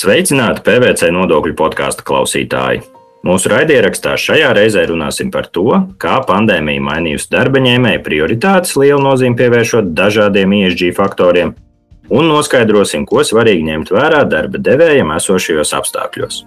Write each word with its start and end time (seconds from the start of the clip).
Sveicināti 0.00 0.62
PVC 0.64 1.10
nodokļu 1.12 1.52
podkāstu 1.58 2.04
klausītāji! 2.08 2.78
Mūsu 3.26 3.50
raidierakstā 3.52 4.14
šajā 4.16 4.54
reizē 4.56 4.86
runāsim 4.88 5.28
par 5.34 5.50
to, 5.52 5.66
kā 6.00 6.14
pandēmija 6.24 6.80
mainījusi 6.86 7.28
darba 7.34 7.60
ņēmēju 7.60 8.00
prioritātes, 8.06 8.72
lielu 8.80 9.02
nozīmi 9.04 9.36
pievēršot 9.36 9.90
dažādiem 9.98 10.54
ISG 10.56 10.94
faktoriem, 10.96 11.52
un 12.08 12.30
noskaidrosim, 12.32 13.04
ko 13.04 13.20
svarīgi 13.28 13.66
ņemt 13.66 13.92
vērā 13.92 14.22
darba 14.30 14.62
devējiem 14.70 15.12
esošajos 15.18 15.74
apstākļos. 15.82 16.40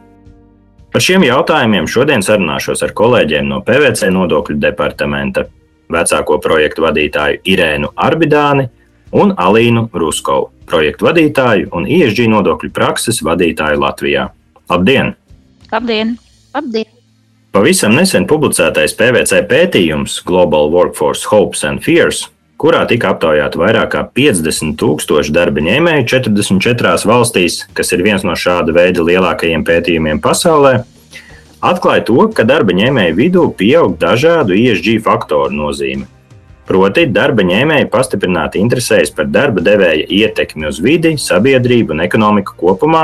Par 0.89 1.05
šiem 1.05 1.27
jautājumiem 1.27 1.85
šodien 1.85 2.25
sarunāšos 2.25 2.81
ar 2.87 2.95
kolēģiem 2.97 3.53
no 3.53 3.61
PVC 3.67 4.09
nodokļu 4.17 4.57
departamenta, 4.65 5.45
vecāko 5.93 6.41
projektu 6.41 6.87
vadītāju 6.87 7.45
Irēnu 7.53 7.93
Arbidāni 8.01 8.71
un 9.13 9.37
Alīnu 9.37 9.91
Ruskovu, 9.93 10.49
projektu 10.69 11.09
vadītāju 11.09 11.71
un 11.75 11.87
ISG 11.89 12.25
nodokļu 12.31 12.71
prakses 12.73 13.21
vadītāju 13.25 13.81
Latvijā. 13.83 14.27
Labdien! 14.69 15.13
Labdien! 15.71 16.17
Labdien! 16.53 16.89
Pavisam 17.53 17.93
nesen 17.93 18.23
publicētais 18.25 18.95
PVC 18.97 19.43
pētījums 19.49 20.15
Global 20.25 20.71
Workforce 20.73 21.27
Hopes 21.29 21.61
and 21.67 21.83
Fears, 21.85 22.23
kurā 22.57 22.79
tika 22.89 23.11
aptaujāti 23.13 23.59
vairāk 23.61 23.91
kā 23.93 24.01
50 24.17 24.73
tūkstoši 24.81 25.35
darba 25.35 25.61
ņēmēju 25.61 26.07
44 26.15 27.05
valstīs, 27.09 27.59
kas 27.77 27.93
ir 27.93 28.01
viens 28.05 28.25
no 28.25 28.33
šāda 28.39 28.73
veida 28.73 29.05
lielākajiem 29.05 29.65
pētījumiem 29.67 30.21
pasaulē, 30.23 30.79
atklāja 31.61 32.07
to, 32.09 32.25
ka 32.33 32.47
darba 32.47 32.73
ņēmēju 32.79 33.19
vidū 33.19 33.45
pieaug 33.59 33.99
dažādu 34.01 34.57
ISG 34.57 34.97
faktoru 35.05 35.53
nozīme. 35.53 36.09
Proti, 36.63 37.03
darba 37.11 37.43
ņēmēji 37.43 37.89
pastiprināti 37.91 38.61
interesējas 38.63 39.11
par 39.15 39.27
darba 39.27 39.61
devēja 39.63 40.07
ietekmi 40.07 40.69
uz 40.69 40.79
vidi, 40.83 41.17
sabiedrību 41.19 41.91
un 41.91 42.03
ekonomiku 42.05 42.55
kopumā, 42.61 43.03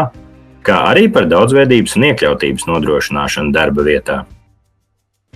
kā 0.64 0.78
arī 0.94 1.10
par 1.12 1.28
daudzveidības 1.28 1.98
un 2.00 2.08
iekļautības 2.14 2.68
nodrošināšanu 2.70 3.52
darba 3.56 3.84
vietā. 3.84 4.22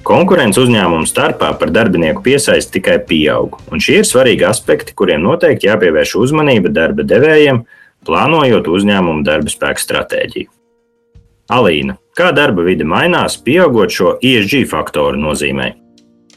Konkurence 0.08 0.60
uzņēmumu 0.60 1.08
starpā 1.08 1.54
par 1.60 1.72
darbinieku 1.72 2.24
piesaisti 2.24 2.80
tikai 2.80 2.98
pieaug, 3.08 3.60
un 3.72 3.84
šie 3.84 4.02
ir 4.02 4.08
svarīgi 4.08 4.48
aspekti, 4.48 4.96
kuriem 4.96 5.24
noteikti 5.24 5.70
jāpievērš 5.70 6.18
uzmanība 6.24 6.72
darba 6.76 7.06
devējiem, 7.08 7.62
plānojot 8.08 8.68
uzņēmumu 8.68 9.24
darba 9.28 9.52
spēka 9.52 9.84
stratēģiju. 9.84 10.52
Alīna, 11.52 12.00
kā 12.16 12.32
darba 12.36 12.64
vide 12.64 12.88
mainās, 12.88 13.36
pieaugot 13.40 13.92
šo 13.92 14.18
ISG 14.24 14.64
faktoru 14.68 15.20
nozīmē? 15.20 15.74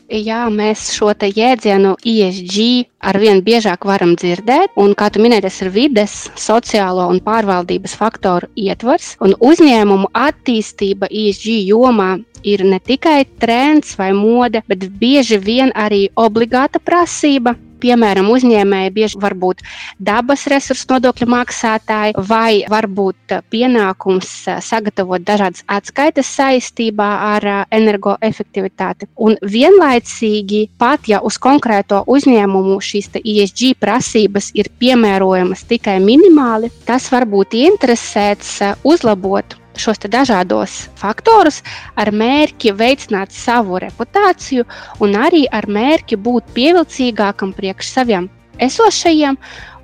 Jā, 0.07 0.45
mēs 0.55 0.93
šo 0.95 1.11
jēdzienu 1.19 1.97
ISG 2.07 2.87
ar 3.03 3.19
vien 3.19 3.41
biežāk 3.43 3.83
varam 3.89 4.15
dzirdēt, 4.15 4.77
un, 4.79 4.95
kā 4.95 5.09
tu 5.11 5.19
minēji, 5.19 5.43
tas 5.43 5.59
ir 5.65 5.71
vides, 5.75 6.15
sociālo 6.39 7.09
un 7.11 7.19
pārvaldības 7.19 7.97
faktoru 7.99 8.47
ietvars. 8.55 9.17
Un 9.19 9.35
uzņēmumu 9.35 10.13
attīstība 10.15 11.11
ISG 11.11 11.59
jomā 11.73 12.21
ir 12.47 12.63
ne 12.63 12.79
tikai 12.79 13.25
trends 13.43 13.97
vai 13.99 14.13
mode, 14.15 14.63
bet 14.71 14.87
bieži 15.01 15.41
vien 15.43 15.75
arī 15.75 16.07
obligāta 16.15 16.79
prasība 16.79 17.57
Piemēram, 17.83 18.29
uzņēmēji 18.33 18.93
bieži 18.97 19.21
var 19.23 19.37
būt 19.39 19.63
dabas 19.99 20.47
resursu 20.51 20.89
nodokļu 20.95 21.29
maksātāji, 21.33 22.17
vai 22.29 22.65
varbūt 22.71 23.37
pienākums 23.53 24.31
sagatavot 24.65 25.25
dažādas 25.27 25.65
atskaites 25.69 26.31
saistībā 26.39 27.09
ar 27.35 27.49
energoefektivitāti. 27.75 29.11
Un 29.17 29.37
vienlaicīgi, 29.43 30.63
pat 30.79 31.11
ja 31.11 31.21
uz 31.25 31.39
konkrēto 31.43 32.03
uzņēmumu 32.07 32.79
šīs 32.81 33.13
ISG 33.23 33.77
prasības 33.81 34.51
ir 34.57 34.71
piemērojamas 34.81 35.67
tikai 35.69 35.99
minimāli, 36.03 36.73
tas 36.89 37.11
var 37.13 37.29
būt 37.29 37.57
interesēts 37.61 38.59
uzlabot 38.87 39.57
šos 39.81 40.01
dažādos 40.13 40.77
faktorus 40.99 41.63
ar 41.97 42.13
mērķi 42.13 42.73
veicināt 42.77 43.35
savu 43.35 43.81
reputāciju 43.83 44.67
un 45.05 45.17
arī 45.21 45.45
ar 45.53 45.69
mērķi 45.69 46.17
būt 46.17 46.53
pievilcīgākam 46.57 47.53
priekš 47.57 47.93
saviem 47.99 48.29
esošajiem 48.63 49.37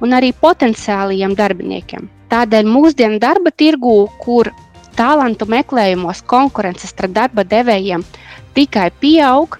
un 0.02 0.16
arī 0.16 0.32
potenciālajiem 0.32 1.36
darbiniekiem. 1.38 2.08
Tādēļ 2.32 2.68
mūsdienu 2.68 3.20
darba 3.20 3.52
tirgū, 3.52 3.96
kur 4.22 4.48
talantu 4.96 5.48
meklējumos 5.48 6.22
konkurences 6.28 6.92
starp 6.92 7.12
darba 7.16 7.44
devējiem 7.44 8.04
tikai 8.56 8.88
pieaug, 9.00 9.58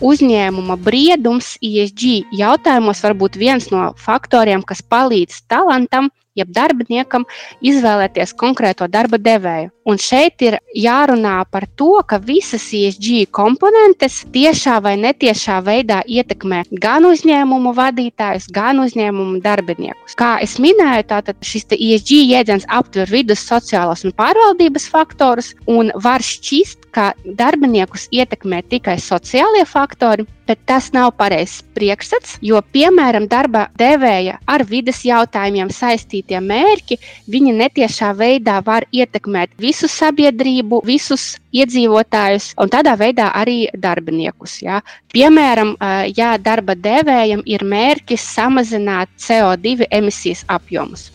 uzņēmuma 0.00 0.76
briedums 0.80 1.54
ISG 1.60 2.32
jautājumos 2.36 3.02
var 3.04 3.16
būt 3.16 3.36
viens 3.40 3.68
no 3.72 3.90
faktoriem, 4.00 4.64
kas 4.64 4.80
palīdz 4.82 5.42
talantam 5.48 6.08
jeb 6.40 6.54
darbiniekam 6.56 7.26
izvēlēties 7.60 8.34
konkrēto 8.40 8.88
darba 8.90 9.20
devēju. 9.20 9.70
Un 9.90 9.98
šeit 9.98 10.42
ir 10.44 10.58
jārunā 10.76 11.40
par 11.50 11.64
to, 11.78 12.02
ka 12.06 12.20
visas 12.22 12.66
ESG 12.76 13.24
komponentes 13.34 14.20
tiešā 14.34 14.76
vai 14.84 14.92
netiešā 15.00 15.56
veidā 15.66 16.02
ietekmē 16.06 16.62
gan 16.84 17.08
uzņēmumu 17.08 17.72
vadītājus, 17.74 18.50
gan 18.54 18.82
uzņēmumu 18.84 19.40
darbiniekus. 19.42 20.14
Kā 20.20 20.36
jau 20.44 20.62
minēju, 20.66 21.08
tātad 21.10 21.40
šis 21.42 21.66
ESG 21.74 22.20
jēdziens 22.28 22.68
aptver 22.68 23.10
vidus, 23.10 23.42
sociālos 23.46 24.04
un 24.06 24.14
pārvaldības 24.20 24.86
faktorus 24.92 25.54
un 25.66 25.90
var 26.04 26.22
šķist, 26.22 26.79
ka 26.92 27.12
darbiniekus 27.24 28.08
ietekmē 28.14 28.62
tikai 28.70 28.96
sociālie 29.00 29.64
faktori, 29.66 30.26
bet 30.50 30.58
tas 30.66 30.88
nav 30.92 31.12
pareizs 31.18 31.60
priekšstats, 31.78 32.38
jo, 32.42 32.58
piemēram, 32.74 33.28
darba 33.30 33.68
devēja 33.78 34.40
ar 34.50 34.64
vidas 34.66 35.04
jautājumiem 35.06 35.70
saistītie 35.70 36.40
mērķi, 36.42 36.98
viņi 37.30 37.54
netiešā 37.60 38.10
veidā 38.18 38.58
var 38.66 38.86
ietekmēt 38.90 39.54
visu 39.62 39.86
sabiedrību, 39.90 40.82
visus 40.86 41.36
iedzīvotājus 41.54 42.50
un 42.58 42.72
tādā 42.72 42.96
veidā 42.98 43.30
arī 43.38 43.68
darbiniekus. 43.78 44.58
Ja. 44.64 44.80
Piemēram, 45.14 45.76
ja 46.16 46.34
darba 46.38 46.74
devējam 46.74 47.46
ir 47.46 47.62
mērķis 47.62 48.26
samazināt 48.34 49.14
CO2 49.22 49.86
emisijas 49.90 50.44
apjomus. 50.50 51.10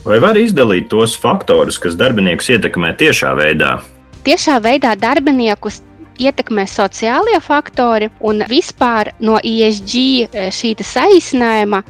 Vai 0.00 0.16
var 0.16 0.38
izdalīt 0.40 0.88
tos 0.88 1.12
faktorus, 1.20 1.76
kas 1.78 1.94
darbiniekus 2.00 2.48
ietekmē 2.56 2.94
tiešā 2.96 3.34
veidā? 3.36 3.78
Tiešā 4.20 4.58
veidā 4.60 4.90
darbiniekus 5.00 5.78
ietekmē 6.20 6.66
sociālie 6.68 7.38
faktori 7.40 8.10
un 8.20 8.42
vispār 8.50 9.14
no 9.24 9.38
ISG 9.40 9.94
e, 10.28 10.48
šī 10.52 10.74
saīsinājuma. 10.84 11.80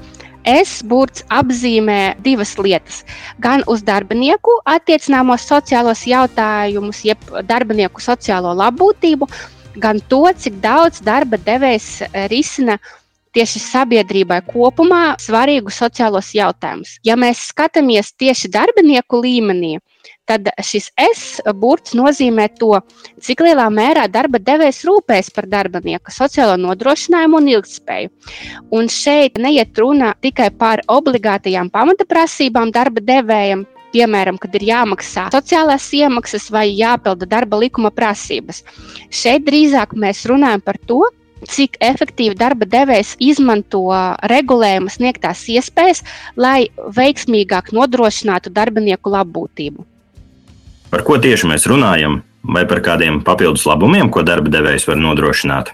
Es 0.46 0.76
burts 0.86 1.24
apzīmē 1.34 2.14
divas 2.22 2.54
lietas. 2.56 3.02
Gan 3.42 3.64
uz 3.66 3.82
darbinieku 3.82 4.54
attiecināmos 4.62 5.42
sociālos 5.50 6.06
jautājumus, 6.06 7.02
jeb 7.04 7.26
darbinieku 7.50 8.00
sociālo 8.00 8.54
labbūtību, 8.62 9.26
gan 9.82 9.98
to, 10.06 10.22
cik 10.30 10.62
daudz 10.62 11.02
darba 11.02 11.40
devējs 11.50 11.90
e, 12.06 12.28
risina 12.30 12.78
tieši 13.36 13.62
sabiedrībai 13.62 14.40
kopumā 14.48 15.14
svarīgus 15.22 15.78
sociālos 15.82 16.32
jautājumus. 16.34 16.96
Ja 17.06 17.16
mēs 17.20 17.46
skatāmies 17.50 18.12
tieši 18.18 18.50
darbinieku 18.52 19.20
līmenī, 19.22 19.76
tad 20.30 20.50
šis 20.62 20.90
S 21.00 21.40
burts 21.58 21.94
nozīmē 21.98 22.48
to, 22.58 22.78
cik 23.22 23.42
lielā 23.46 23.66
mērā 23.74 24.06
darba 24.10 24.40
devējs 24.42 24.84
rūpēs 24.88 25.32
par 25.34 25.48
darbinieka 25.50 26.14
sociālo 26.14 26.56
nodrošinājumu 26.60 27.40
un 27.40 27.50
ilgspēju. 27.56 28.12
Un 28.74 28.90
šeit 28.90 29.38
neiet 29.42 29.78
runa 29.78 30.14
tikai 30.22 30.50
par 30.54 30.84
obligātajām 30.90 31.70
pamata 31.74 32.06
prasībām 32.08 32.72
darba 32.74 33.02
devējam, 33.02 33.66
piemēram, 33.94 34.38
kad 34.38 34.54
ir 34.54 34.68
jāmaksā 34.68 35.28
sociālās 35.34 35.88
iemaksas 35.98 36.46
vai 36.54 36.68
jāpilda 36.70 37.26
darba 37.30 37.58
likuma 37.58 37.90
prasības. 37.94 38.62
Šeit 39.10 39.46
drīzāk 39.48 39.96
mēs 39.98 40.22
runājam 40.30 40.62
par 40.62 40.78
to, 40.86 41.02
cik 41.48 41.78
efektīvi 41.80 42.36
darba 42.38 42.66
devējs 42.68 43.14
izmanto 43.22 43.82
regulējuma 44.30 44.92
sniegtās 44.92 45.46
iespējas, 45.52 46.02
lai 46.36 46.68
veiksmīgāk 46.96 47.72
nodrošinātu 47.76 48.52
darbinieku 48.52 49.12
labbūtību. 49.14 49.86
Par 50.90 51.06
ko 51.06 51.20
tieši 51.22 51.48
mēs 51.50 51.68
runājam, 51.70 52.20
vai 52.42 52.64
par 52.66 52.82
kādiem 52.84 53.20
papildus 53.24 53.66
labumiem, 53.68 54.10
ko 54.10 54.24
darba 54.26 54.50
devējs 54.52 54.88
var 54.90 54.98
nodrošināt? 55.00 55.72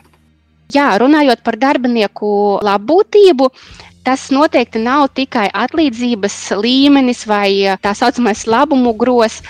Jā, 0.75 0.91
runājot 0.99 1.45
par 1.47 1.57
darbinieku 1.63 2.29
labbūtību, 2.67 3.51
tas 4.07 4.29
noteikti 4.31 4.79
nav 4.79 5.09
tikai 5.19 5.49
atlīdzības 5.51 6.35
līmenis 6.63 7.25
vai 7.27 7.77
tā 7.83 7.91
saucamais 7.99 8.45
labumu 8.47 8.93
gros, 8.95 9.41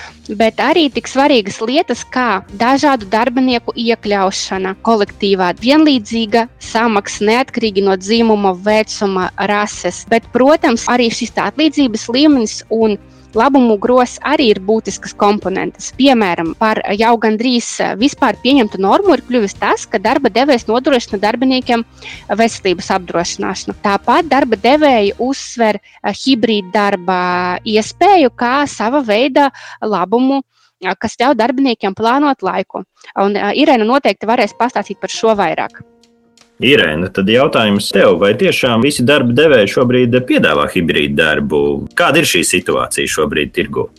bet 0.40 0.62
arī 0.64 0.86
tik 0.92 1.10
svarīgas 1.10 1.60
lietas 1.60 2.04
kā 2.14 2.40
dažādu 2.56 3.08
darbinieku 3.12 3.74
iekļaušana 3.76 4.72
kolektīvā, 4.86 5.50
vienlīdzīga 5.60 6.46
samaksa 6.72 7.28
neatkarīgi 7.28 7.84
no 7.84 7.98
dzimuma, 8.00 8.54
vecuma, 8.64 9.28
rases. 9.52 10.06
Bet, 10.08 10.24
protams, 10.32 10.88
arī 10.88 11.10
šis 11.12 11.36
atlīdzības 11.36 12.08
līmenis 12.16 12.62
un 12.72 12.96
labumu 13.34 13.76
grozs 13.80 14.20
arī 14.24 14.50
ir 14.52 14.60
būtisks 14.64 15.14
komponents. 15.18 15.92
Piemēram, 15.98 16.54
par 16.60 16.80
jau 16.98 17.14
gandrīz 17.22 17.68
vispār 18.00 18.38
pieņemtu 18.42 18.80
normu 18.82 19.16
ir 19.16 19.24
kļuvis 19.26 19.56
tas, 19.60 19.86
ka 19.88 20.00
darba 20.02 20.30
devējs 20.32 20.68
nodrošina 20.70 21.20
darbiniekiem 21.22 21.84
veselības 22.38 22.92
apdrošināšanu. 22.98 23.76
Tāpat 23.84 24.30
darba 24.30 24.58
devēji 24.60 25.16
uzsver 25.18 25.80
hibrīda 26.04 26.72
darba 26.76 27.20
iespēju 27.64 28.32
kā 28.36 28.58
sava 28.70 29.02
veida 29.06 29.50
labumu 29.82 30.42
kas 31.00 31.16
ļauj 31.20 31.36
darbiniekiem 31.40 31.94
plānot 31.96 32.42
laiku. 32.44 32.84
Un 33.16 33.36
Irēna 33.36 33.86
noteikti 33.88 34.28
varēs 34.28 34.56
pastāstīt 34.58 35.00
par 35.00 35.10
šo 35.10 35.32
vairāk. 35.38 35.80
Irēna, 36.64 37.10
tad 37.12 37.28
jautājums 37.28 37.90
tev, 37.92 38.14
vai 38.22 38.32
tiešām 38.38 38.80
visi 38.86 39.04
darba 39.04 39.34
devēji 39.36 39.74
šobrīd 39.74 40.16
piedāvā 40.24 40.64
hibrīdu 40.72 41.18
darbu? 41.18 41.60
Kāda 41.98 42.22
ir 42.22 42.28
šī 42.30 42.40
situācija 42.48 43.12
šobrīd 43.12 43.52
tirgu? 43.52 43.90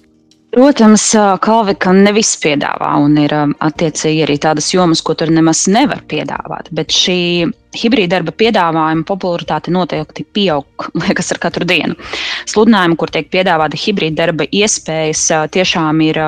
Protams, 0.58 1.04
Kalvika 1.44 1.92
ne 1.94 2.14
viss 2.16 2.40
piedāvā, 2.42 2.96
un 3.04 3.20
ir 3.22 3.34
attiecīgi 3.36 4.24
arī 4.26 4.40
tādas 4.42 4.72
jomas, 4.74 5.04
ko 5.06 5.14
tur 5.20 5.30
nemaz 5.30 5.68
nevar 5.70 6.02
piedāvāt. 6.10 6.72
Bet 6.74 6.96
šī 6.96 7.20
hibrīda 7.78 8.18
darba 8.18 8.34
piedāvājuma 8.38 9.06
popularitāte 9.08 9.74
noteikti 9.74 10.26
pieaug, 10.36 10.88
liekas, 11.04 11.32
ar 11.36 11.42
katru 11.44 11.68
dienu. 11.70 11.98
Sludinājumi, 12.50 12.98
kur 13.00 13.12
tiek 13.14 13.30
piedāvāta 13.34 13.80
hibrīda 13.80 14.24
darba 14.26 14.48
iespējas, 14.52 15.26
tiešām 15.54 16.02
ir 16.06 16.22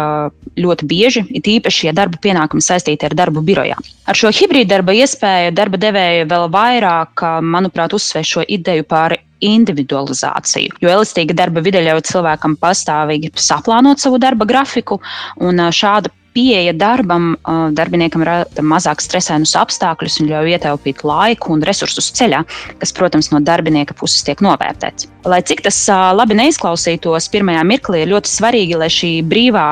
ļoti 0.59 0.89
bieži, 0.89 1.25
it 1.35 1.47
īpaši, 1.49 1.89
ja 1.89 1.95
darba 1.95 2.19
pienākumi 2.21 2.63
saistīti 2.63 3.07
ar 3.07 3.15
darbu 3.17 3.43
birojā. 3.45 3.79
Ar 4.09 4.17
šo 4.17 4.31
hibrīda 4.33 4.77
darba 4.77 4.95
iespēju 4.97 5.55
darba 5.57 5.79
devēja 5.81 6.27
vēl 6.29 6.47
vairāk, 6.53 7.25
manuprāt, 7.45 7.95
uzsver 7.95 8.27
šo 8.27 8.45
ideju 8.47 8.87
par 8.89 9.17
individualizāciju. 9.39 10.79
Jo 10.83 10.91
elastīga 10.97 11.35
darba 11.37 11.63
vide 11.63 11.81
ļauj 11.85 12.03
cilvēkam 12.09 12.57
pastāvīgi 12.59 13.31
saplānot 13.39 14.01
savu 14.01 14.19
darba 14.21 14.47
grafiku, 14.49 14.99
un 15.39 15.63
šāda 15.71 16.11
pieeja 16.35 16.73
darbam, 16.77 17.33
darbiniekam 17.75 18.23
rada 18.27 18.63
mazāk 18.65 19.03
stresainus 19.03 19.55
apstākļus 19.59 20.19
un 20.23 20.31
ļauj 20.31 20.55
ietaupīt 20.55 21.03
laiku 21.07 21.53
un 21.55 21.63
resursus 21.65 22.11
ceļā, 22.17 22.43
kas, 22.81 22.93
protams, 22.95 23.31
no 23.33 23.41
darbinieka 23.43 23.97
puses 23.97 24.25
tiek 24.27 24.41
novērtēts. 24.45 25.09
Lai 25.29 25.41
cik 25.45 25.65
tas 25.67 25.79
labi 26.15 26.37
neizklausītos, 26.39 27.29
pirmajā 27.33 27.63
mirklī 27.67 28.03
ir 28.05 28.13
ļoti 28.13 28.33
svarīgi, 28.33 28.77
lai 28.79 28.91
šī 28.93 29.13
brīvā 29.29 29.69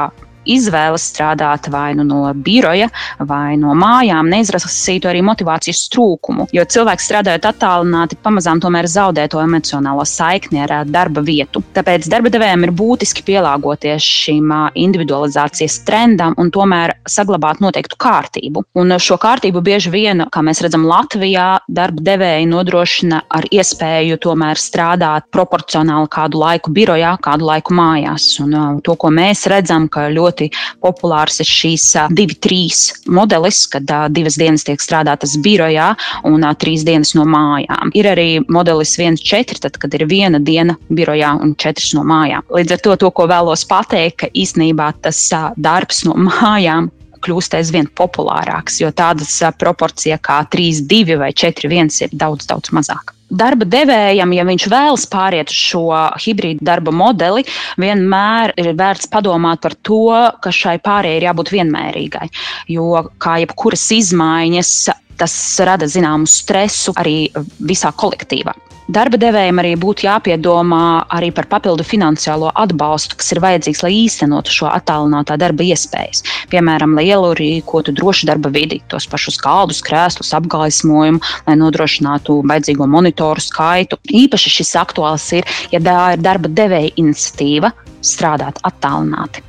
izvēle 0.47 0.99
strādāt 1.01 1.69
vai 1.73 1.91
nu 1.97 2.05
no 2.07 2.21
biroja, 2.33 2.89
vai 3.19 3.57
no 3.59 3.75
mājām, 3.77 4.29
neizrasītu 4.31 5.09
arī 5.11 5.23
motivācijas 5.25 5.87
trūkumu. 5.93 6.47
Jo 6.55 6.65
cilvēks 6.67 7.07
strādājot 7.09 7.47
attālināti, 7.49 8.19
pamazām 8.23 8.61
tomēr 8.63 8.87
zaudē 8.89 9.27
to 9.31 9.41
emocionālo 9.43 10.05
saikni 10.07 10.63
ar 10.65 10.85
darba 10.87 11.23
vietu. 11.25 11.63
Tāpēc 11.75 12.07
darba 12.11 12.31
devējiem 12.33 12.67
ir 12.67 12.73
būtiski 12.77 13.25
pielāgoties 13.27 14.03
šim 14.03 14.53
individualizācijas 14.77 15.81
trendam 15.87 16.35
un 16.41 16.51
tomēr 16.53 16.95
saglabāt 17.09 17.61
noteiktu 17.63 17.99
kārtību. 18.01 18.63
Un 18.77 18.95
šo 19.01 19.17
kārtību 19.21 19.63
bieži 19.65 19.91
vien, 19.93 20.25
kā 20.31 20.43
mēs 20.45 20.61
redzam, 20.63 20.85
Latvijā 20.87 21.47
darba 21.67 22.03
devēji 22.11 22.49
nodrošina 22.51 23.23
ar 23.33 23.47
iespēju 23.51 24.19
tomēr 24.23 24.59
strādāt 24.61 25.27
proporcionāli 25.33 26.09
kādu 26.13 26.41
laiku 26.41 26.71
birojā, 26.75 27.15
kādu 27.23 27.47
laiku 27.49 27.75
mājās. 27.77 28.29
Un 28.43 28.81
to, 28.85 28.95
ko 28.99 29.11
mēs 29.13 29.45
redzam, 29.51 29.87
ka 29.91 30.07
ļoti 30.13 30.36
ļoti 30.37 30.51
populārs 30.81 31.39
ir 31.41 31.49
šīs 31.49 31.85
divi, 32.13 32.35
trīs 32.35 33.03
modelis, 33.07 33.65
kad 33.67 33.85
divas 34.11 34.37
dienas 34.37 34.63
tiek 34.63 34.79
strādātas 34.79 35.37
birojā 35.41 35.95
un 36.25 36.45
trīs 36.57 36.85
dienas 36.85 37.15
no 37.15 37.25
mājām. 37.25 37.91
Ir 37.93 38.05
arī 38.05 38.29
modelis 38.47 38.97
1,4, 38.97 39.59
tad, 39.61 39.77
kad 39.77 39.93
ir 39.93 40.05
viena 40.07 40.39
diena 40.39 40.77
birojā 40.89 41.37
un 41.41 41.55
četras 41.55 41.93
no 41.95 42.03
mājām. 42.03 42.45
Līdz 42.49 42.77
ar 42.77 42.83
to, 42.83 42.95
to 42.95 43.11
ko 43.11 43.27
vēlos 43.27 43.65
pateikt, 43.67 44.17
ka 44.21 44.31
īstenībā 44.33 44.93
tas 45.01 45.19
darbs 45.57 46.05
no 46.05 46.15
mājām 46.15 46.91
kļūst 47.17 47.57
aizvien 47.57 47.89
populārāks, 47.97 48.77
jo 48.83 48.91
tādas 48.93 49.39
proporcija 49.57 50.19
kā 50.21 50.43
3, 50.53 50.85
2 50.85 51.17
vai 51.17 51.33
4, 51.33 51.65
1 51.65 52.01
ir 52.05 52.13
daudz, 52.13 52.45
daudz 52.45 52.69
mazāka 52.71 53.16
darba 53.29 53.67
devējam, 53.67 54.33
ja 54.35 54.45
viņš 54.47 54.67
vēlas 54.71 55.07
pāriet 55.11 55.51
uz 55.51 55.57
šo 55.71 55.87
hibrīdu 56.23 56.65
darba 56.67 56.93
modeli, 56.95 57.45
vienmēr 57.81 58.55
ir 58.59 58.73
vērts 58.77 59.09
padomāt 59.11 59.63
par 59.63 59.75
to, 59.87 60.03
ka 60.43 60.53
šai 60.53 60.77
pārējai 60.83 61.21
ir 61.21 61.27
jābūt 61.29 61.53
vienmērīgai. 61.55 62.29
Jo 62.71 63.03
kā 63.21 63.39
jebkuras 63.43 63.89
izmaiņas, 63.97 64.73
tas 65.17 65.35
rada 65.65 65.89
zināmu 65.89 66.29
stresu 66.29 66.93
arī 66.99 67.19
visā 67.59 67.91
kolektīvā. 67.95 68.53
Darba 68.87 69.17
devējiem 69.19 69.57
arī 69.59 69.73
būtu 69.75 70.05
jāpiedomā 70.05 70.83
arī 71.11 71.27
par 71.35 71.49
papildu 71.51 71.83
finansiālo 71.83 72.53
atbalstu, 72.55 73.17
kas 73.19 73.33
ir 73.33 73.41
vajadzīgs, 73.43 73.81
lai 73.83 73.91
īstenotu 73.97 74.53
šo 74.55 74.69
attālinātā 74.71 75.35
darba 75.41 75.65
iespējas. 75.65 76.23
Piemēram, 76.53 76.93
lai 76.95 77.09
ielūrīkotu 77.09 77.91
drošu 77.97 78.29
darba 78.29 78.47
vidi, 78.53 78.79
tos 78.87 79.09
pašus 79.11 79.41
galdus, 79.43 79.81
krēslus, 79.83 80.31
apgaismojumu, 80.39 81.19
lai 81.49 81.57
nodrošinātu 81.59 82.39
vajadzīgo 82.47 82.87
monitoru 82.87 83.43
skaitu. 83.43 83.99
Īpaši 84.23 84.55
šis 84.61 84.71
aktuāls 84.79 85.27
ir, 85.35 85.59
ja 85.75 85.83
tā 85.83 85.99
ir 86.15 86.23
darba 86.23 86.47
devēja 86.47 86.95
iniciatīva 86.95 87.75
strādāt 87.99 88.63
attālināti. 88.71 89.43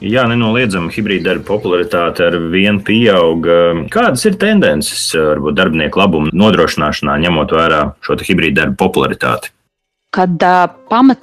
Jā, 0.00 0.24
nenoliedzami 0.30 0.92
hibrīda 0.94 1.30
darba 1.30 1.44
popularitāte 1.50 2.24
ar 2.30 2.36
vienu 2.52 2.80
pieaug. 2.84 3.48
Kādas 3.92 4.24
ir 4.24 4.38
tendences 4.40 5.10
varbūt 5.12 5.58
darbinieku 5.58 6.00
labumu 6.00 6.32
nodrošināšanā, 6.32 7.18
ņemot 7.26 7.52
vērā 7.56 7.82
šo 8.06 8.16
hibrīda 8.24 8.62
darba 8.62 8.80
popularitāti? 8.80 9.52
Kad 10.16 10.40
uh, 10.42 10.64
pamat 10.88 11.20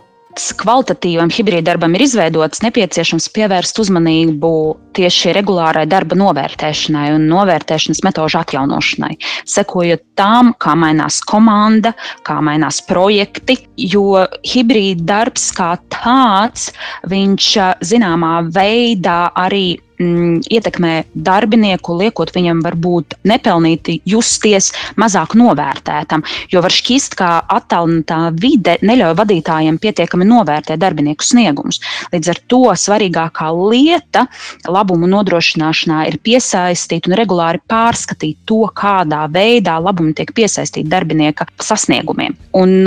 kvalitatīvam 0.58 1.32
hibrīddarbam 1.34 1.96
ir 1.98 2.06
izveidots, 2.06 2.62
nepieciešams 2.66 3.30
pievērst 3.36 3.80
uzmanību 3.84 4.52
tieši 4.98 5.34
regulārai 5.38 5.86
darba 5.90 6.18
novērtēšanai 6.20 7.10
un 7.16 7.28
novērtēšanas 7.32 8.04
metožu 8.06 8.40
atjaunošanai. 8.42 9.18
Sekojot 9.50 10.04
tām, 10.20 10.54
kā 10.62 10.76
mainās 10.80 11.20
komanda, 11.28 11.94
kā 12.28 12.40
mainās 12.46 12.82
projekti, 12.88 13.60
jo 13.78 14.24
hibrīddarbs 14.48 15.50
kā 15.58 15.74
tāds, 15.94 16.72
viņš 17.10 17.52
zināmā 17.86 18.40
veidā 18.54 19.28
arī 19.38 19.78
mm, 20.00 20.48
ietekmē 20.54 20.94
darbinieku, 21.14 21.96
liekot 22.02 22.32
viņam 22.36 22.62
varbūt 22.66 23.18
nepelnīti 23.28 24.00
justies 24.08 24.72
mazāk 25.00 25.36
novērtētam. 25.38 26.24
Jo 26.54 26.64
var 26.66 26.74
šķist, 26.74 27.18
ka 27.20 27.30
attālinātā 27.58 28.20
vide 28.38 28.78
neļauj 28.86 29.16
vadītājiem 29.22 29.80
pietiekami 29.82 30.28
novērtēt 30.30 30.82
darbinieku 30.82 31.26
sniegumus. 31.26 31.82
Līdz 32.14 32.34
ar 32.34 32.42
to 32.52 32.62
svarīgākā 32.78 33.50
lieta 33.58 34.26
labumu 34.68 35.10
nodrošināšanā 35.12 36.04
ir 36.12 36.20
piesaistīt 36.24 37.10
un 37.10 37.18
regulāri 37.20 37.62
pārskatīt 37.70 38.40
to, 38.48 38.64
kādā 38.78 39.26
veidā 39.32 39.78
labumi 39.82 40.16
tiek 40.18 40.34
piesaistīti 40.36 40.90
darbinieka 40.90 41.48
sasniegumiem. 41.62 42.36
Un, 42.58 42.80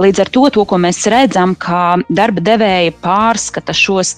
līdz 0.00 0.24
ar 0.24 0.32
to, 0.34 0.48
to, 0.54 0.64
ko 0.68 0.78
mēs 0.80 1.04
redzam, 1.10 1.54
ka 1.58 1.96
darba 2.08 2.44
devēja 2.44 2.94
pārskata 3.04 3.74
šos 3.76 4.14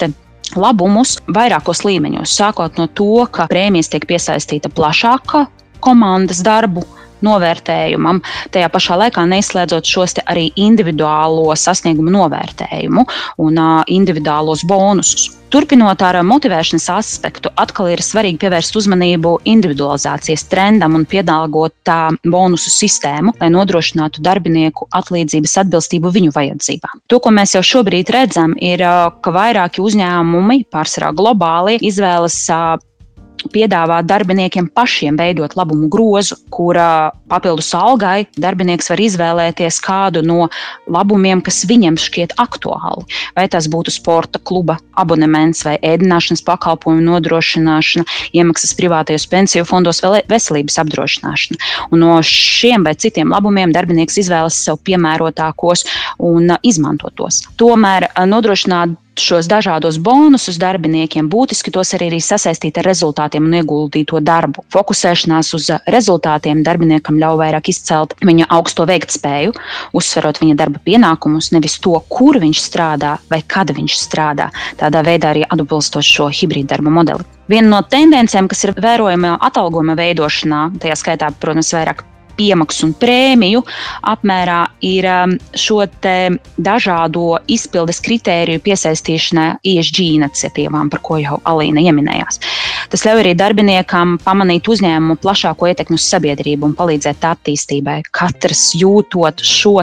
labumus 0.55 1.17
vairākos 1.27 1.83
līmeņos. 1.87 2.35
Sākot 2.39 2.79
no 2.79 2.87
to, 2.87 3.27
ka 3.33 3.49
prēmijas 3.51 3.91
tiek 3.93 4.07
piesaistīta 4.09 4.71
plašāka 4.73 5.47
komandas 5.85 6.43
darbu 6.47 6.85
novērtējumam, 7.25 8.21
tajā 8.55 8.69
pašā 8.73 8.99
laikā 9.05 9.25
neizslēdzot 9.31 9.89
šos 9.89 10.19
arī 10.27 10.51
individuālo 10.61 11.49
sasniegumu 11.57 12.13
novērtējumu 12.19 13.07
un 13.43 13.59
uh, 13.61 13.83
individuālos 13.87 14.65
bonusus. 14.69 15.31
Turpinot 15.47 16.01
ar 16.03 16.19
motivēšanas 16.27 16.89
aspektu, 16.91 17.53
atkal 17.63 17.93
ir 17.93 18.03
svarīgi 18.03 18.41
pievērst 18.43 18.77
uzmanību 18.81 19.37
individualizācijas 19.47 20.43
trendam 20.51 20.97
un 20.99 21.05
piedāvāt 21.07 21.75
tā 21.87 22.01
bonusu 22.27 22.73
sistēmu, 22.75 23.37
lai 23.39 23.53
nodrošinātu 23.55 24.25
darbinieku 24.27 24.89
atlīdzības 24.99 25.55
atbilstību 25.63 26.11
viņu 26.19 26.35
vajadzībām. 26.35 27.05
To, 27.07 27.21
ko 27.23 27.31
mēs 27.39 27.55
jau 27.55 27.63
šobrīd 27.63 28.11
redzam, 28.17 28.57
ir, 28.59 28.83
ka 29.23 29.35
vairāki 29.39 29.85
uzņēmumi, 29.87 30.65
pārsvarā 30.75 31.15
globāli, 31.15 31.79
izvēlas 31.87 32.43
piedāvā 33.53 34.01
darbiniekiem 34.07 34.69
pašiem 34.75 35.19
veidot 35.19 35.57
labumu 35.59 35.89
grozu, 35.93 36.39
kura 36.51 37.13
papildus 37.31 37.73
algai 37.77 38.27
darbinieks 38.41 38.91
var 38.93 39.03
izvēlēties 39.03 39.79
kādu 39.85 40.23
no 40.27 40.49
labumiem, 40.93 41.43
kas 41.45 41.65
viņam 41.69 41.99
šķiet 42.01 42.37
aktuāli. 42.43 43.07
Vai 43.37 43.47
tas 43.53 43.69
būtu 43.73 43.95
sporta 43.95 44.41
kluba 44.43 44.79
abonements 45.01 45.65
vai 45.67 45.77
ēdināšanas 45.85 46.45
pakalpojumu 46.47 47.05
nodrošināšana, 47.07 48.07
iemaksas 48.37 48.75
privātajos 48.79 49.29
pensiju 49.31 49.67
fondos 49.69 50.03
vai 50.05 50.23
veselības 50.31 50.79
apdrošināšana. 50.83 51.61
Un 51.91 52.05
no 52.05 52.19
šiem 52.27 52.87
vai 52.87 52.95
citiem 52.99 53.33
labumiem 53.35 53.75
darbinieks 53.75 54.21
izvēlas 54.23 54.61
sev 54.67 54.81
piemērotākos 54.87 55.87
un 56.23 56.55
izmantot 56.67 57.17
tos. 57.17 57.43
Tomēr 57.61 58.11
nodrošināt 58.29 58.97
šos 59.21 59.49
dažādos 59.51 59.99
bonusus 60.03 60.59
darbiniekiem, 60.61 61.29
būtiski 61.33 61.73
tos 61.75 61.93
arī, 61.97 62.11
arī 62.11 62.21
sasaistīt 62.23 62.79
ar 62.81 62.89
rezultātiem 62.91 63.47
un 63.49 63.57
ieguldīto 63.61 64.21
darbu. 64.25 64.65
Fokusēšanās 64.75 65.53
uz 65.57 65.69
rezultātiem 65.93 66.63
darbiniekam 66.67 67.21
ļauj 67.21 67.41
vairāk 67.43 67.71
izcelt 67.73 68.17
viņa 68.27 68.49
augsto 68.57 68.87
veiktspēju, 68.89 69.55
uzsverot 69.97 70.41
viņa 70.43 70.59
darba 70.59 70.83
pienākumus, 70.87 71.53
nevis 71.57 71.79
to, 71.83 71.97
kur 72.09 72.41
viņš 72.43 72.63
strādā 72.63 73.17
vai 73.33 73.43
kad 73.47 73.73
viņš 73.77 74.01
strādā. 74.01 74.51
Tādā 74.81 75.05
veidā 75.07 75.33
arī 75.35 75.47
atbilstot 75.49 76.05
šo 76.07 76.29
hibrīdu 76.33 76.73
darba 76.75 76.93
modeli. 76.93 77.27
Viena 77.51 77.77
no 77.77 77.81
tendencēm, 77.87 78.49
kas 78.51 78.65
ir 78.67 78.75
vērojama 78.83 79.37
atalgojuma 79.47 79.95
veidošanā, 79.99 80.67
tajā 80.83 80.99
skaitā, 80.99 81.31
protams, 81.41 81.71
vairāk 81.77 82.03
piemaksu 82.37 82.89
un 82.89 82.95
prēmiju 83.01 83.63
apmērā 84.13 84.61
ir 84.87 85.09
um, 85.11 85.35
šo 85.57 85.83
dažādo 86.57 87.39
izpildes 87.53 88.01
kritēriju 88.05 88.63
piesaistīšana 88.65 89.47
ESG 89.67 90.03
iniciatīvām, 90.17 90.91
par 90.93 91.03
ko 91.07 91.21
jau 91.23 91.41
Alīna 91.49 91.85
ieminējās. 91.87 92.41
Tas 92.93 93.05
ļauj 93.07 93.25
arī 93.25 93.35
darbiniekam 93.39 94.17
pamanīt 94.25 94.69
uzņēmumu 94.71 95.19
plašāko 95.23 95.71
ietekmi 95.73 95.99
uz 95.99 96.07
sabiedrību 96.11 96.71
un 96.71 96.79
palīdzēt 96.79 97.23
tā 97.23 97.35
attīstībai. 97.37 98.01
Katrs 98.15 98.71
jūtot 98.79 99.45
šo 99.45 99.81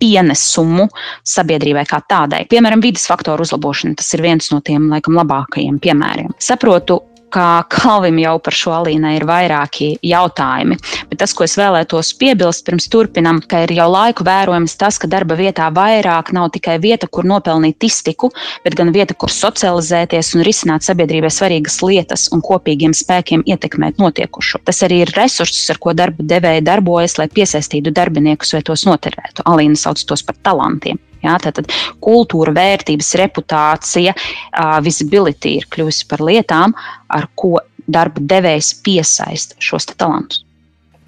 pienesumu 0.00 0.86
sabiedrībai 1.26 1.84
kā 1.88 2.00
tādai. 2.08 2.44
Piemēram, 2.48 2.80
vidas 2.84 3.06
faktoru 3.10 3.44
uzlabošana. 3.44 3.96
Tas 3.98 4.08
ir 4.14 4.22
viens 4.24 4.48
no 4.52 4.62
tiem 4.64 4.88
laikam 4.92 5.18
labākajiem 5.18 5.80
piemēriem. 5.82 6.32
Saprotu, 6.40 7.02
kā 7.32 7.64
Kalvim 7.72 8.18
jau 8.20 8.36
par 8.42 8.54
šo 8.56 8.72
Alīnai 8.78 9.16
ir 9.18 9.26
vairāki 9.28 9.92
jautājumi. 10.06 10.78
Bet 11.10 11.20
tas, 11.22 11.34
ko 11.36 11.46
es 11.46 11.56
vēlētos 11.58 12.12
piebilst 12.20 12.66
pirms 12.66 12.88
turpinam, 12.92 13.40
ka 13.40 13.64
ir 13.64 13.74
jau 13.76 13.88
laiku 13.90 14.26
vērojams 14.26 14.76
tas, 14.80 14.98
ka 15.02 15.10
darba 15.10 15.36
vietā 15.38 15.68
vairāk 15.74 16.32
nav 16.36 16.50
tikai 16.54 16.78
vieta, 16.82 17.08
kur 17.10 17.28
nopelnīt 17.28 17.86
iztiku, 17.86 18.30
bet 18.64 18.76
gan 18.78 18.92
vieta, 18.94 19.14
kur 19.14 19.32
socializēties 19.32 20.34
un 20.36 20.46
risināt 20.46 20.86
sabiedrībai 20.86 21.32
svarīgas 21.32 21.80
lietas 21.84 22.28
un 22.34 22.44
kopīgiem 22.44 22.94
spēkiem 22.96 23.46
ietekmēt 23.46 24.00
notiekušo. 24.02 24.62
Tas 24.66 24.82
arī 24.86 25.02
ir 25.04 25.14
resurss, 25.16 25.68
ar 25.72 25.82
ko 25.82 25.96
darba 25.96 26.26
devēja 26.34 26.64
darbojas, 26.66 27.18
lai 27.20 27.28
piesaistītu 27.32 27.94
darbiniekus 27.94 28.56
vai 28.56 28.64
tos 28.66 28.86
noterētu. 28.88 29.46
Alīna 29.46 29.78
sauc 29.80 30.02
tos 30.06 30.24
par 30.26 30.38
talantiem. 30.46 31.00
Jā, 31.24 31.36
tātad 31.42 31.70
kultūra, 32.04 32.52
vērtības, 32.56 33.12
reputācija, 33.22 34.14
uh, 34.16 34.76
visibility 34.84 35.56
ir 35.60 35.68
kļuvusi 35.72 36.08
par 36.10 36.24
lietām, 36.26 36.74
ar 37.08 37.28
ko 37.38 37.56
darba 37.86 38.22
devējs 38.34 38.74
piesaista 38.84 39.56
šos 39.62 39.88
talantus. 39.94 40.42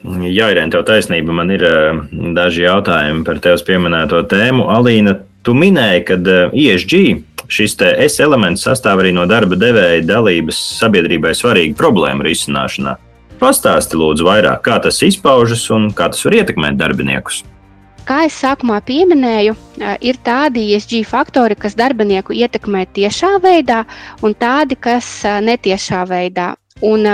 Jā, 0.06 0.52
Irēna, 0.52 0.70
tev 0.70 0.84
taisnība. 0.86 1.34
Man 1.34 1.50
ir 1.54 1.64
uh, 1.66 2.02
daži 2.36 2.64
jautājumi 2.68 3.24
par 3.26 3.42
tevis 3.42 3.64
pieminēto 3.66 4.22
tēmu. 4.30 4.68
Alīna, 4.70 5.16
tu 5.46 5.56
minēji, 5.58 6.04
ka 6.08 6.18
uh, 6.22 6.54
ESG 6.54 6.94
šis 7.48 7.76
S 7.80 8.20
elements 8.20 8.64
sastāv 8.66 9.02
arī 9.02 9.12
no 9.16 9.26
darba 9.26 9.56
devēja 9.58 10.04
dalības 10.06 10.58
sabiedrībai 10.78 11.34
svarīgu 11.34 11.76
problēmu 11.78 12.26
risināšanā. 12.26 12.96
Pastāsti 13.38 13.98
lūdzu 13.98 14.26
vairāk, 14.26 14.64
kā 14.66 14.80
tas 14.82 14.98
izpaužas 15.06 15.68
un 15.74 15.92
kā 15.94 16.10
tas 16.12 16.24
var 16.26 16.40
ietekmēt 16.40 16.78
darbiniekus. 16.78 17.44
Kā 18.08 18.22
jau 18.24 18.30
sākumā 18.32 18.78
pieminēju, 18.88 19.52
ir 20.00 20.18
tādi 20.24 20.62
ESG 20.72 21.02
faktori, 21.04 21.58
kas 21.60 21.74
darbinieku 21.76 22.32
ietekmē 22.32 22.86
tiešā 22.96 23.34
veidā, 23.44 23.82
un 24.24 24.32
tādi, 24.32 24.78
kas 24.80 25.10
netiešā 25.44 26.06
veidā. 26.08 26.54
Un 26.88 27.04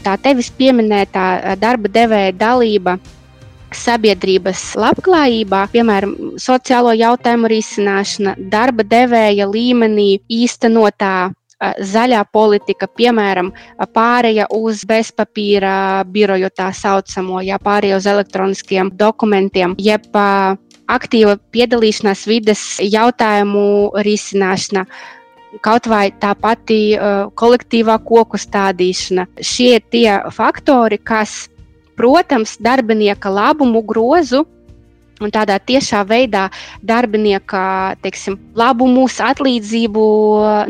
tā 0.00 0.14
tevis 0.24 0.48
pieminētā 0.56 1.56
darba 1.60 1.92
devēja 1.92 2.32
dalība 2.40 2.96
sabiedrības 3.74 4.62
labklājībā, 4.80 5.64
piemēram, 5.74 6.16
sociālo 6.40 6.94
jautājumu 6.96 7.50
risināšana, 7.50 8.36
darba 8.38 8.86
devēja 8.86 9.50
līmenī 9.50 10.22
īstenotā 10.30 11.34
zaļā 11.80 12.22
politika, 12.32 12.88
piemēram, 12.88 13.52
pāreja 13.94 14.46
uz 14.54 14.84
bezpapīra 14.88 16.04
biroju 16.10 16.50
tā 16.56 16.70
saucamo, 16.74 17.40
ja 17.44 17.58
pāreja 17.62 17.98
uz 18.00 18.08
elektroniskiem 18.10 18.92
dokumentiem, 18.98 19.76
jeb 19.78 20.08
aktīva 20.90 21.36
piedalīšanās 21.54 22.24
vides 22.28 22.62
jautājumu 22.82 23.94
risināšana. 24.04 24.86
Kaut 25.64 25.86
vai 25.86 26.08
tā 26.18 26.32
pati 26.34 26.96
uh, 26.98 27.28
kolektīvā 27.38 28.00
koku 28.02 28.40
stādīšana. 28.42 29.28
Šie 29.38 29.76
ir 29.78 29.84
tie 29.94 30.08
faktori, 30.34 30.98
kas, 30.98 31.44
protams, 31.94 32.56
darbinieka 32.58 33.30
labumu 33.30 33.84
grozu 33.86 34.42
un 35.22 35.30
tādā 35.34 35.58
tiešā 35.62 36.02
veidā 36.08 36.48
darbinieka 36.82 37.94
teiksim, 38.02 38.38
labumus, 38.58 39.20
atlīdzību 39.22 40.04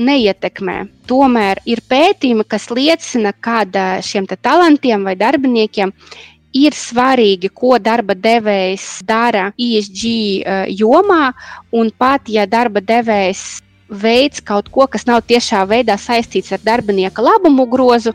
neietekmē. 0.05 0.77
Tomēr 1.09 1.61
ir 1.69 1.83
pētījumi, 1.89 2.45
kas 2.49 2.69
liecina, 2.73 3.33
ka 3.33 3.65
šiem 4.05 4.29
talantiem 4.35 5.05
vai 5.05 5.17
darbiniekiem 5.17 5.93
ir 6.55 6.77
svarīgi, 6.77 7.51
ko 7.51 7.79
darba 7.83 8.15
devējs 8.15 9.03
dara 9.07 9.51
ESG 9.59 10.05
jomā, 10.79 11.33
un 11.73 11.91
pat 11.91 12.29
ja 12.31 12.47
darba 12.47 12.81
devējs 12.81 13.61
veids 13.91 14.41
kaut 14.41 14.71
ko, 14.73 14.87
kas 14.87 15.07
nav 15.07 15.25
tiešā 15.29 15.65
veidā 15.69 15.99
saistīts 16.01 16.55
ar 16.55 16.63
darbinieka 16.65 17.23
labumu 17.23 17.67
grozu, 17.71 18.15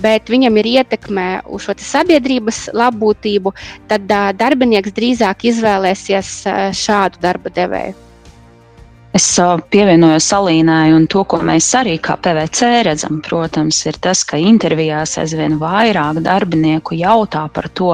bet 0.00 0.30
viņam 0.32 0.56
ir 0.62 0.70
ietekme 0.78 1.26
uz 1.52 1.66
šo 1.66 1.76
sabiedrības 1.82 2.68
labbūtību, 2.76 3.52
tad 3.90 4.08
darbinieks 4.38 4.94
drīzāk 4.96 5.44
izvēlēsies 5.52 6.32
šādu 6.78 7.22
darba 7.22 7.52
devēju. 7.52 7.98
Es 9.12 9.26
pievienojos 9.68 10.24
Salīnai, 10.32 10.94
un 10.96 11.04
to, 11.12 11.20
ko 11.28 11.42
mēs 11.44 11.66
arī 11.76 11.98
kā 12.00 12.14
PVC 12.24 12.68
redzam, 12.86 13.18
protams, 13.20 13.82
ir 13.84 13.98
tas, 14.00 14.22
ka 14.24 14.40
intervijās 14.40 15.18
aizvien 15.20 15.58
vairāk 15.60 16.22
darbinieku 16.24 16.96
jautā 16.96 17.42
par 17.52 17.68
to, 17.76 17.90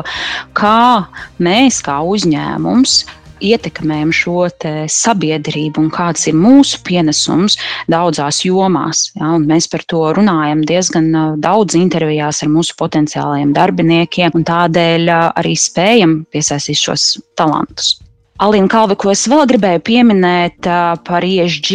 kā 0.54 1.08
mēs, 1.42 1.80
kā 1.82 1.98
uzņēmums, 2.06 3.00
ietekmējam 3.44 4.12
šo 4.14 4.48
sabiedrību 4.92 5.82
un 5.82 5.90
kāds 5.94 6.26
ir 6.30 6.36
mūsu 6.38 6.80
pienesums 6.86 7.58
daudzās 7.90 8.42
jomās. 8.46 9.08
Ja, 9.18 9.36
mēs 9.42 9.68
par 9.70 9.84
to 9.90 10.02
runājam 10.16 10.64
diezgan 10.68 11.12
daudz 11.42 11.78
intervijās 11.78 12.42
ar 12.44 12.52
mūsu 12.52 12.76
potenciālajiem 12.80 13.54
darbiniekiem, 13.56 14.34
un 14.34 14.48
tādēļ 14.48 15.14
arī 15.14 15.56
spējam 15.58 16.20
piesaistīt 16.32 16.82
šos 16.82 17.08
talantus. 17.38 17.96
Alīna 18.38 18.70
Kalve, 18.70 18.94
ko 18.94 19.10
es 19.10 19.24
vēl 19.26 19.48
gribēju 19.50 19.80
pieminēt 19.82 20.66
par 21.02 21.24
ESG 21.26 21.72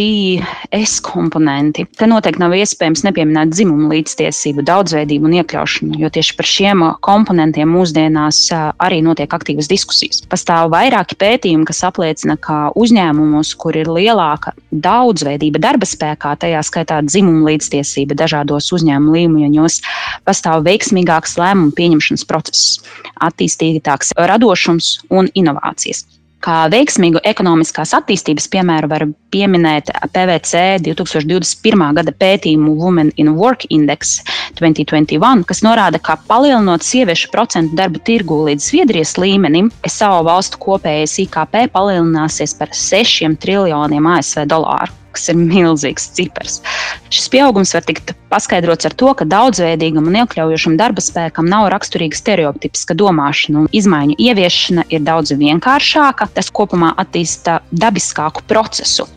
S 0.77 1.01
komponenti. 1.03 1.83
Te 1.99 2.07
noteikti 2.07 2.39
nav 2.39 2.53
iespējams 2.55 3.03
nepieminēt 3.03 3.51
dzimumu 3.51 3.89
līdztiesību, 3.91 4.63
daudzveidību 4.69 5.27
un 5.27 5.35
iekļaušanu, 5.41 5.99
jo 5.99 6.11
tieši 6.15 6.37
par 6.39 6.47
šiem 6.47 6.85
komponentiem 7.03 7.67
mūsdienās 7.67 8.39
arī 8.79 9.01
notiek 9.03 9.35
aktīvas 9.35 9.67
diskusijas. 9.73 10.23
Pastāv 10.31 10.71
vairāki 10.71 11.19
pētījumi, 11.19 11.67
kas 11.67 11.83
apliecina, 11.89 12.39
ka 12.39 12.61
uzņēmumos, 12.79 13.51
kur 13.59 13.75
ir 13.83 13.91
lielāka 13.91 14.55
daudzveidība 14.71 15.59
darba 15.67 15.91
spēkā, 15.91 16.37
tajā 16.47 16.63
skaitā 16.63 17.03
dzimumu 17.03 17.43
līdztiesība 17.51 18.15
dažādos 18.23 18.71
uzņēmumu 18.79 19.19
līmeņos, 19.19 19.81
pastāv 20.23 20.63
veiksmīgāks 20.71 21.35
lēmumu 21.43 21.75
pieņemšanas 21.75 22.27
process, 22.31 22.79
attīstītāks 23.19 24.15
radošums 24.15 25.01
un 25.11 25.27
inovācijas. 25.35 26.07
Kā 26.43 26.65
veiksmīgu 26.67 27.21
ekonomiskās 27.23 27.93
attīstības 27.95 28.49
piemēru 28.51 28.89
var 28.91 29.05
pieminēt 29.31 29.93
PVC 30.11 30.63
2021. 30.83 31.83
gada 31.95 32.11
pētījumu 32.19 32.73
Women 32.81 33.13
in 33.15 33.29
Work 33.37 33.63
Index 33.71 34.17
2021, 34.59 35.45
kas 35.47 35.63
norāda, 35.63 36.01
ka 36.03 36.17
palielinot 36.27 36.83
sieviešu 36.83 37.31
procentu 37.31 37.79
darba 37.79 38.01
tirgu 38.03 38.41
līdz 38.49 38.67
Zviedrijas 38.73 39.15
līmenim, 39.23 39.69
SAO 39.87 40.19
valstu 40.27 40.59
kopējais 40.65 41.15
IKP 41.23 41.69
palielināsies 41.71 42.57
par 42.59 42.75
6 42.75 43.39
triljoniem 43.39 44.11
ASV 44.17 44.43
dolāru 44.51 44.99
kas 45.13 45.29
ir 45.29 45.37
milzīgs 45.37 46.09
cipars. 46.17 46.59
Šis 47.13 47.27
pieaugums 47.29 47.73
var 47.75 47.83
tikt 47.85 48.13
paskaidrots 48.31 48.87
ar 48.87 48.95
to, 48.97 49.11
ka 49.17 49.25
daudzveidīgam 49.29 50.07
un 50.09 50.17
iekļaujošam 50.21 50.77
darba 50.79 51.03
spēkam 51.03 51.49
nav 51.49 51.67
raksturīga 51.73 52.17
stereotipiska 52.17 52.95
domāšana, 52.97 53.65
un 53.65 53.69
izmaiņu 53.75 54.17
ieviešana 54.17 54.87
ir 54.89 55.03
daudz 55.05 55.35
vienkāršāka. 55.37 56.29
Tas 56.33 56.49
kopumā 56.53 56.93
attīsta 56.97 57.59
dabiskāku 57.71 58.45
procesu 58.49 59.07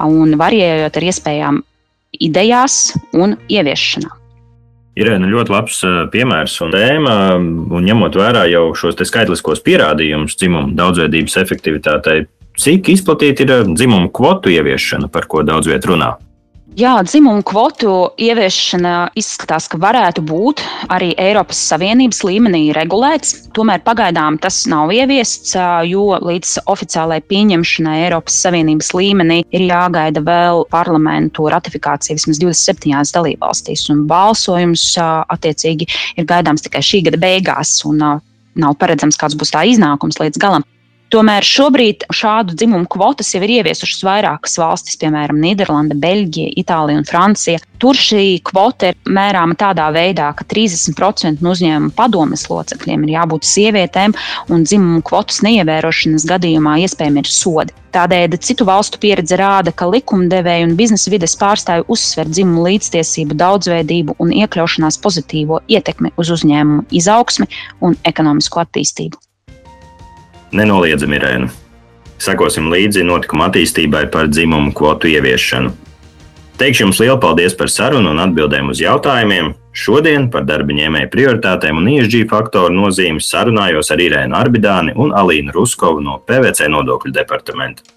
un 0.00 0.36
varējot 0.40 0.96
ar 0.96 1.08
iespējām 1.10 1.62
idejās 2.22 2.82
un 3.16 3.36
ieviešanā. 3.52 4.18
Irēna 5.00 5.28
ļoti 5.28 5.52
labs 5.54 5.78
piemērs 6.12 6.58
un 6.64 6.72
tēma, 6.74 7.16
un 7.40 7.86
ņemot 7.88 8.16
vērā 8.20 8.44
jau 8.52 8.66
šos 8.76 9.00
skaitliskos 9.08 9.64
pierādījumus 9.64 10.36
dzimumu 10.36 10.76
daudzveidības 10.76 11.38
efektivitātei, 11.40 12.26
Cik 12.60 12.90
izplatīta 12.92 13.46
ir 13.46 13.70
dzimumu 13.72 14.10
kvotu 14.12 14.52
ieviešana, 14.52 15.08
par 15.08 15.24
ko 15.30 15.40
daudz 15.46 15.70
viet 15.70 15.86
runā? 15.88 16.12
Jā, 16.72 16.94
dzimumu 17.04 17.42
kvotu 17.44 18.14
ieviešana 18.16 19.10
izskatās, 19.20 19.66
ka 19.68 19.76
varētu 19.76 20.22
būt 20.24 20.62
arī 20.88 21.10
Eiropas 21.20 21.58
Savienības 21.68 22.22
līmenī 22.24 22.62
regulēts. 22.72 23.34
Tomēr 23.52 23.82
pagaidām 23.84 24.38
tas 24.40 24.62
nav 24.72 24.88
ieviests, 24.96 25.52
jo 25.84 26.16
līdz 26.16 26.54
oficiālai 26.72 27.20
pieņemšanai 27.28 27.98
Eiropas 28.06 28.40
Savienības 28.46 28.88
līmenī 28.96 29.42
ir 29.52 29.66
jāgaida 29.68 30.24
vēl 30.24 30.64
parlamentu 30.72 31.50
ratifikācija 31.52 32.16
vismaz 32.16 32.40
27 32.40 33.12
dalībvalstīs. 33.18 33.90
Balsojums 34.08 34.88
attiecīgi 35.04 35.92
ir 36.16 36.30
gaidāms 36.32 36.64
tikai 36.64 36.80
šī 36.80 37.04
gada 37.10 37.20
beigās. 37.20 37.82
Un, 37.84 38.00
Nav 38.52 38.74
paredzams, 38.76 39.16
kāds 39.16 39.32
būs 39.40 39.48
tā 39.54 39.62
iznākums 39.64 40.18
līdz 40.20 40.36
galam. 40.36 40.64
Tomēr 41.12 41.44
šobrīd 41.44 42.06
šādu 42.08 42.54
dzimumu 42.56 42.86
kvotas 42.88 43.34
jau 43.34 43.42
ir 43.44 43.50
ieviesušas 43.58 44.00
vairākas 44.06 44.54
valstis, 44.56 44.96
piemēram, 44.96 45.36
Nīderlanda, 45.42 45.92
Beļģija, 46.00 46.54
Itālija 46.62 47.02
un 47.02 47.04
Francija. 47.04 47.60
Tur 47.82 47.98
šī 47.98 48.38
kvota 48.48 48.88
ir 48.88 49.10
mērāma 49.12 49.52
tādā 49.60 49.90
veidā, 49.92 50.30
ka 50.38 50.46
30% 50.48 51.44
no 51.44 51.52
uzņēmuma 51.52 51.92
padomes 51.98 52.46
locekļiem 52.48 53.04
ir 53.04 53.12
jābūt 53.18 53.44
sievietēm, 53.44 54.14
un 54.48 54.64
dzimumu 54.64 55.02
kvotas 55.04 55.42
neievērošanas 55.44 56.24
gadījumā 56.30 56.78
iespējami 56.86 57.20
ir 57.20 57.28
sodi. 57.28 57.76
Tādēļ 57.92 58.38
citu 58.40 58.64
valstu 58.64 58.96
pieredze 59.02 59.36
rāda, 59.36 59.74
ka 59.76 59.90
likumdevēju 59.92 60.70
un 60.70 60.72
biznesa 60.78 61.12
vides 61.12 61.36
pārstāvju 61.36 61.84
uzsver 61.92 62.30
dzimumu 62.30 62.64
līdztiesību, 62.70 63.36
daudzveidību 63.42 64.16
un 64.16 64.32
iekļaušanās 64.38 64.96
pozitīvo 65.04 65.60
ietekmi 65.68 66.14
uz 66.16 66.32
uzņēmumu 66.38 66.86
izaugsmi 67.02 67.50
un 67.84 67.98
ekonomisko 68.08 68.64
attīstību. 68.64 69.20
Nenoliedzami, 70.52 71.16
Irēna. 71.18 71.48
Sekosim 72.22 72.68
līdzi 72.70 73.02
notikuma 73.06 73.48
attīstībai 73.48 74.04
par 74.12 74.28
dzimumu 74.30 74.74
kvotu 74.76 75.10
ieviešanu. 75.10 75.72
Teikšu 76.60 76.84
jums 76.84 77.00
lielu 77.00 77.16
paldies 77.18 77.56
par 77.58 77.70
sarunu 77.72 78.12
un 78.12 78.20
atbildēm 78.22 78.68
uz 78.70 78.82
jautājumiem. 78.82 79.54
Šodien 79.72 80.28
par 80.30 80.44
darba 80.46 80.76
ņēmēju 80.76 81.08
prioritātēm 81.10 81.80
un 81.80 81.88
ISG 81.94 82.26
faktoru 82.30 82.76
nozīmi 82.76 83.24
sarunājos 83.24 83.90
ar 83.90 84.02
Irēnu 84.04 84.36
Arbidāni 84.36 84.94
un 84.94 85.14
Alīnu 85.16 85.54
Ruskovu 85.56 86.04
no 86.04 86.20
PVC 86.28 86.68
nodokļu 86.70 87.14
departamenta. 87.16 87.88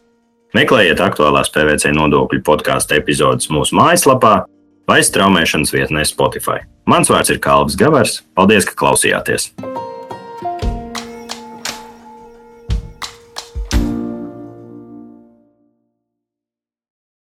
Meklējiet 0.56 1.04
aktuālās 1.04 1.52
PVC 1.52 1.92
nodokļu 1.94 2.40
podkāstu 2.48 2.96
epizodes 2.98 3.52
mūsu 3.52 3.76
mājaslapā 3.76 4.46
vai 4.88 5.02
straumēšanas 5.04 5.76
vietnē 5.76 6.06
Spotify. 6.08 6.64
Mans 6.88 7.12
vārds 7.12 7.34
ir 7.34 7.44
Kalvis 7.44 7.76
Gavars. 7.78 8.22
Paldies, 8.38 8.66
ka 8.70 8.80
klausījāties! 8.80 9.52